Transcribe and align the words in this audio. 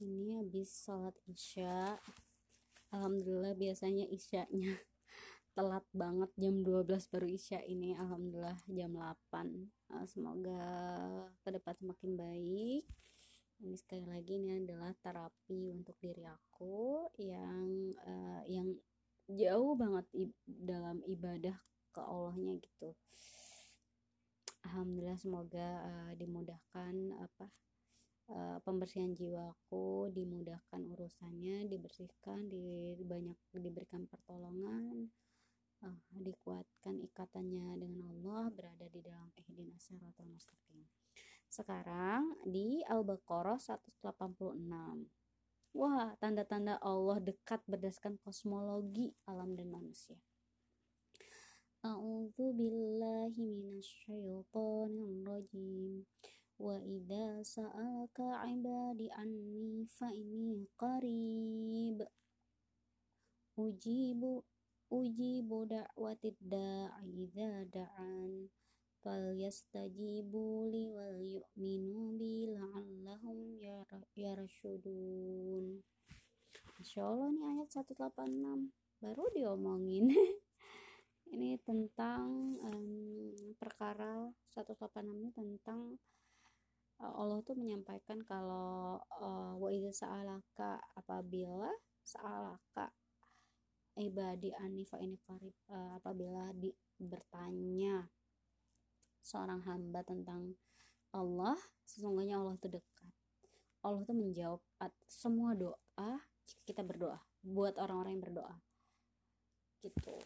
ini 0.00 0.36
habis 0.36 0.68
sholat 0.84 1.16
isya. 1.24 1.96
Alhamdulillah 2.92 3.56
biasanya 3.56 4.04
isyanya 4.12 4.76
telat 5.56 5.84
banget 5.96 6.30
jam 6.36 6.60
12 6.60 7.12
baru 7.12 7.28
isya 7.32 7.64
ini. 7.64 7.96
Alhamdulillah 7.96 8.60
jam 8.68 8.92
8 8.92 9.96
uh, 9.96 10.04
semoga 10.04 10.62
ke 11.40 11.48
depan 11.48 11.74
semakin 11.80 12.12
baik. 12.12 12.84
Ini 13.56 13.74
sekali 13.80 14.04
lagi 14.04 14.36
ini 14.36 14.60
adalah 14.60 14.92
terapi 15.00 15.72
untuk 15.72 15.96
diri 15.96 16.28
aku 16.28 17.08
yang 17.16 17.96
uh, 18.04 18.44
yang 18.44 18.76
jauh 19.32 19.72
banget 19.80 20.04
dalam 20.44 21.00
ibadah 21.08 21.56
ke 21.88 22.00
Allahnya 22.04 22.60
gitu. 22.60 22.92
Alhamdulillah 24.68 25.16
semoga 25.16 25.68
uh, 25.88 26.12
dimudahkan 26.20 27.16
apa 27.16 27.48
uh, 28.30 28.58
pembersihan 28.62 29.12
jiwaku 29.12 30.10
dimudahkan 30.14 30.82
urusannya 30.94 31.66
dibersihkan 31.70 32.50
di 32.50 32.96
banyak 33.02 33.36
diberikan 33.56 34.06
pertolongan 34.06 35.10
uh, 35.82 36.00
dikuatkan 36.14 37.02
ikatannya 37.02 37.78
dengan 37.78 38.02
Allah 38.16 38.50
berada 38.54 38.86
di 38.90 39.00
dalam 39.02 39.30
ihdinas 39.34 39.82
siratal 39.86 40.26
mustaqim 40.30 40.86
sekarang 41.46 42.36
di 42.42 42.82
Al-Baqarah 42.84 43.56
186 43.56 45.10
Wah, 45.76 46.16
tanda-tanda 46.16 46.80
Allah 46.80 47.20
dekat 47.20 47.60
berdasarkan 47.68 48.16
kosmologi 48.24 49.12
alam 49.28 49.52
dan 49.60 49.68
manusia. 49.68 50.16
A'udzu 51.84 52.56
billahi 52.56 53.44
minasyaitonir 53.44 55.20
rajim. 55.28 56.08
Wa 56.56 56.76
idza 56.80 57.44
sa'alaka 57.44 58.42
'ibadi 58.48 59.12
anni 59.12 59.84
fa 59.88 60.08
inni 60.12 60.64
qarib. 60.80 62.00
Ujibu 63.56 64.44
ujibu 64.92 65.68
da'watid 65.68 66.36
da'i 66.40 67.28
idza 67.28 67.68
da'an. 67.68 68.48
Falyastajibu 69.04 70.72
li 70.72 70.84
wal 70.90 71.20
yu'minu. 71.20 71.96
Masya 76.76 77.02
Allah 77.12 77.28
nih 77.34 77.44
ayat 77.50 77.68
186 77.72 79.02
baru 79.02 79.24
diomongin 79.34 80.06
ini 81.34 81.58
tentang 81.66 82.30
um, 82.62 83.34
perkara 83.58 84.30
186 84.54 85.04
ini 85.04 85.28
tentang 85.34 85.98
Allah 87.16 87.40
tuh 87.42 87.56
menyampaikan 87.56 88.20
kalau 88.28 89.00
uh, 89.00 89.56
wa 89.56 89.68
idza 89.72 90.04
sa'alaka 90.04 90.76
apabila 91.00 91.72
sa'alaka 92.04 92.92
ibadi 93.96 94.52
anifa 94.52 95.00
ini 95.00 95.16
karib 95.24 95.56
uh, 95.72 95.96
apabila 95.96 96.52
di, 96.52 96.68
bertanya 97.00 98.04
seorang 99.24 99.64
hamba 99.64 100.04
tentang 100.04 100.54
Allah 101.16 101.56
sesungguhnya 101.88 102.36
Allah 102.36 102.60
itu 102.60 102.68
dekat. 102.68 103.10
Allah 103.80 104.00
tuh 104.04 104.16
menjawab 104.18 104.60
semua 105.08 105.56
doa 105.56 106.12
kita 106.68 106.84
berdoa 106.84 107.16
buat 107.40 107.80
orang-orang 107.80 108.20
yang 108.20 108.24
berdoa. 108.28 108.54
Gitu 109.80 110.16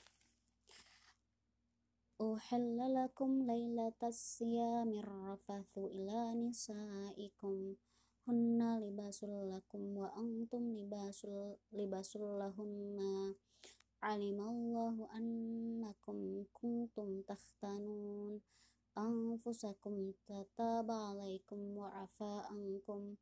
أحل 2.22 2.94
لكم 2.95 3.52
ليلة 3.52 4.00
الصيام 4.03 4.89
الرفث 4.94 5.78
إلى 5.78 6.34
نسائكم 6.34 7.75
هن 8.28 8.80
لباس 8.80 9.23
لكم 9.23 9.98
وأنتم 9.98 10.73
لباس 10.78 11.28
لباس 11.72 12.17
لهن 12.17 13.00
علم 14.03 14.39
الله 14.42 15.08
أنكم 15.17 16.45
كنتم 16.54 17.21
تختنون 17.21 18.42
أنفسكم 18.98 20.11
تتاب 20.27 20.92
عليكم 20.92 21.77
وعفى 21.77 22.42
عنكم 22.49 23.16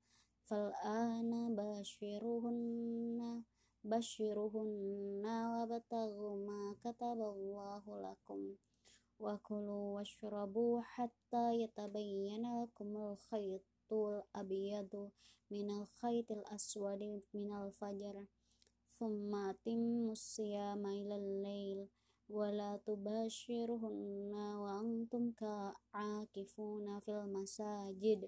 فالآن 0.44 1.56
باشرهن 1.56 3.44
بشرهن 3.84 5.26
وابتغوا 5.26 6.36
ما 6.48 6.76
كتب 6.84 7.20
الله 7.36 7.84
لكم 8.02 8.56
wa 9.19 9.35
kulu 9.47 9.95
washrabu 9.99 10.79
hatta 10.95 11.45
yatabayyana 11.63 12.49
lakumul 12.63 13.19
khaytul 13.27 14.23
abiyadu 14.41 15.11
minal 15.51 15.85
khaytil 15.99 16.47
aswadi 16.55 17.27
minal 17.35 17.75
fajar 17.79 18.17
thumma 18.97 19.45
timmu 19.67 20.15
siyama 20.15 20.95
ilal 20.95 21.29
lail 21.43 21.81
wala 22.31 22.79
tubashiruhunna 22.87 24.45
wa 24.63 24.71
antum 24.87 25.35
ka'akifuna 25.35 27.03
fil 27.03 27.27
masajid 27.35 28.23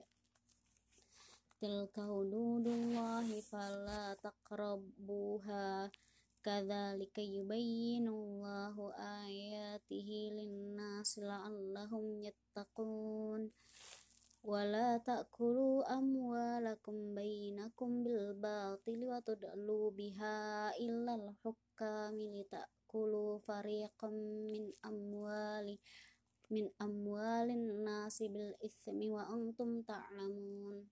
tilka 1.60 2.02
hududullahi 2.10 3.38
fala 3.50 4.16
taqrabuha 4.24 5.92
يبين 7.17 8.07
الله 8.07 8.75
آياته 9.25 10.09
للناس 10.38 11.19
لعلهم 11.19 12.05
يتقون 12.23 13.51
ولا 14.43 14.97
تأكلوا 14.97 15.93
أموالكم 15.93 17.16
بينكم 17.16 18.03
بالباطل 18.03 18.99
وتدلوا 19.03 19.91
بها 19.91 20.38
إلا 20.77 21.13
الحكام 21.16 22.16
لتأكلوا 22.19 23.39
فريقا 23.39 24.09
من 24.53 24.71
أموال 24.85 25.77
من 26.51 26.69
أموال 26.81 27.49
الناس 27.49 28.23
بالإثم 28.23 28.99
وأنتم 29.11 29.81
تعلمون 29.81 30.88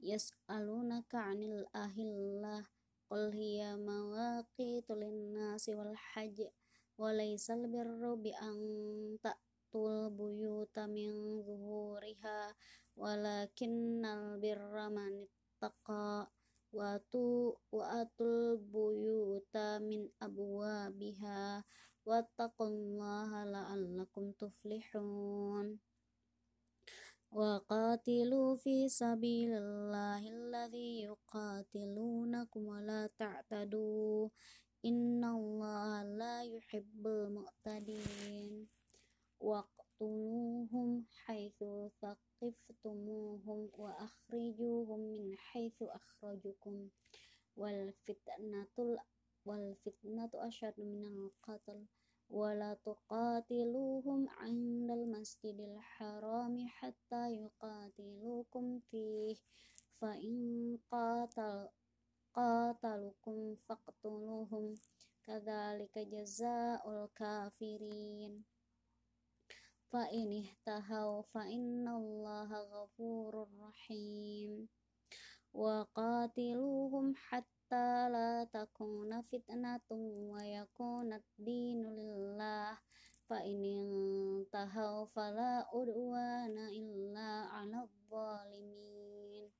يسألونك 0.00 1.14
عن 1.14 1.42
الأهلة 1.42 2.66
قل 3.10 3.32
هي 3.32 3.76
مواقيت 3.76 4.90
للناس 4.90 5.68
والحج 5.68 6.42
وليس 6.98 7.50
البر 7.50 8.14
بأن 8.14 8.58
تأتوا 9.22 10.06
البيوت 10.06 10.78
من 10.78 11.42
ظهورها 11.42 12.54
ولكن 12.96 14.04
البر 14.04 14.88
من 14.88 15.26
اتقى 15.62 16.30
وأتوا 16.72 17.52
البيوت 18.20 19.56
من 19.56 20.08
أبوابها 20.22 21.64
واتقوا 22.06 22.66
الله 22.66 23.44
لعلكم 23.44 24.32
تفلحون 24.32 25.78
وقاتلوا 27.31 28.55
في 28.55 28.89
سبيل 28.89 29.53
الله 29.53 30.29
الذي 30.29 31.03
يقاتلونكم 31.03 32.65
ولا 32.65 33.09
تعتدوا. 33.17 34.29
إن 34.85 35.23
الله 35.23 36.03
لا 36.03 36.43
يحب 36.43 37.07
المعتدين. 37.07 38.67
واقتلوهم 39.39 41.05
حيث 41.25 41.63
ثقفتموهم 42.01 43.69
وأخرجوهم 43.77 44.99
من 44.99 45.37
حيث 45.37 45.81
أخرجكم. 45.81 46.89
والفتنة 47.57 48.97
والفتنة 49.45 50.29
أشد 50.33 50.79
من 50.79 51.05
القتل. 51.05 51.85
ولا 52.30 52.74
تقاتلوهم 52.74 54.28
عند 54.28 54.90
المسجد 54.90 55.60
الحرام 55.60 56.68
حتى 56.68 57.32
يقاتلوكم 57.34 58.80
فيه 58.90 59.36
فإن 59.90 60.78
قاتل 60.90 61.68
قاتلوكم 62.34 63.56
فاقتلوهم 63.68 64.74
كذلك 65.26 65.98
جزاء 65.98 66.90
الكافرين 66.90 68.44
فإن 69.88 70.44
اهتهوا 70.44 71.22
فإن 71.22 71.88
الله 71.88 72.50
غفور 72.52 73.48
رحيم 73.60 74.68
وقاتلوهم 75.52 77.14
حتى 77.16 77.54
hatta 77.69 78.09
la 78.09 78.45
takuna 78.49 79.21
fitnatun 79.21 80.33
wa 80.33 80.41
yakuna 80.41 81.21
dinulillah. 81.37 82.73
Fa 83.29 83.45
inin 83.45 84.41
tahaw 84.49 85.05
fala 85.05 85.69
udwana 85.69 86.73
illa 86.73 87.45
'ala 87.53 87.85
zalimin. 88.09 89.53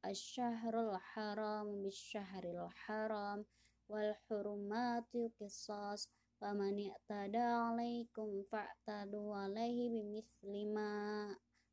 Asyahrul 0.00 0.96
haram 1.12 1.84
bisyahril 1.84 2.72
haram 2.88 3.44
wal 3.84 4.16
hurumatu 4.24 5.36
qisas. 5.36 6.08
Faman 6.40 6.80
i'tada 6.80 7.60
'alaikum 7.68 8.40
fa'tadu 8.48 9.36
'alaihi 9.36 9.92
bimislima 9.92 10.88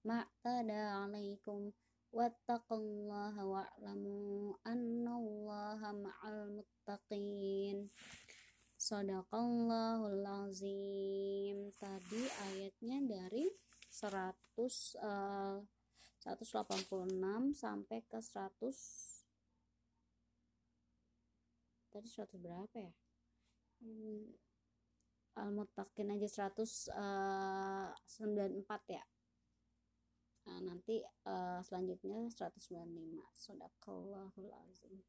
ma'tada 0.04 1.00
'alaikum 1.00 1.72
wattaqullaha 2.14 3.42
wa'lamu 3.42 4.54
annallaha 4.62 5.90
ma'al 5.98 6.62
muttaqin. 6.62 7.90
Sadaqallahul 8.78 10.22
azim. 10.22 11.74
Tadi 11.74 12.22
ayatnya 12.54 13.02
dari 13.02 13.50
100 13.90 15.02
uh, 15.02 15.58
186 16.22 16.88
sampai 17.58 18.00
ke 18.06 18.20
100 18.22 19.12
tadi 21.92 22.10
100 22.10 22.42
berapa 22.42 22.78
ya? 22.78 22.94
Hmm, 23.84 24.32
al-muttaqin 25.36 26.14
aja 26.16 26.48
194 26.48 26.94
uh, 26.94 28.82
ya. 28.88 29.04
Nah, 30.44 30.60
nanti 30.64 31.00
uh, 31.28 31.43
selanjutnya 31.64 32.28
195 32.28 33.24
Sadaqallahul 33.34 34.52
azim 34.68 35.02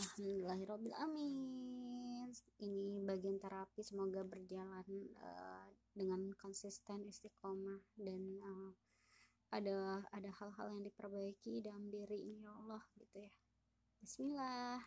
Alhamdulillahirabbil 0.00 0.96
amin 0.96 1.36
ini 2.62 3.02
bagian 3.02 3.36
terapi 3.42 3.82
semoga 3.82 4.22
berjalan 4.22 4.86
uh, 5.18 5.66
dengan 5.92 6.30
konsisten 6.38 7.04
istiqomah 7.04 7.82
dan 7.98 8.22
uh, 8.40 8.72
ada 9.50 10.06
ada 10.14 10.30
hal-hal 10.30 10.78
yang 10.78 10.82
diperbaiki 10.86 11.58
dalam 11.58 11.90
diri 11.90 12.22
ini 12.22 12.46
ya 12.46 12.54
Allah 12.54 12.82
gitu 12.96 13.18
ya. 13.18 13.32
Bismillah 14.00 14.80